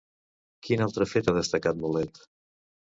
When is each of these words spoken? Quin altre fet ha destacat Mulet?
Quin 0.67 0.83
altre 0.87 1.07
fet 1.13 1.31
ha 1.33 1.37
destacat 1.39 1.81
Mulet? 1.87 2.27